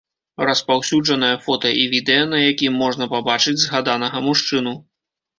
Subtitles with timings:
[0.49, 4.73] Распаўсюджанае фота і відэа, на якім можна пабачыць згаданага мужчыну.